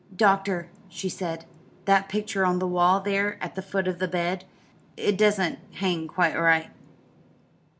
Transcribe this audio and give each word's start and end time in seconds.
"Doctor," 0.15 0.71
she 0.89 1.09
said, 1.09 1.45
"that 1.85 2.09
picture 2.09 2.43
on 2.43 2.57
the 2.57 2.65
wall 2.65 3.01
there 3.01 3.37
at 3.39 3.53
the 3.53 3.61
foot 3.61 3.87
of 3.87 3.99
the 3.99 4.07
bed 4.07 4.45
it 4.97 5.15
doesn't 5.15 5.59
hang 5.73 6.07
quite 6.07 6.31
straight." 6.31 6.71